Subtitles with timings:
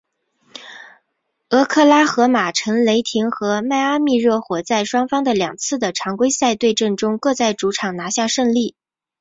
[1.49, 8.75] 俄克拉何马城雷霆和迈阿密热火在双方的两次的常规赛对阵中各在主场拿下胜利。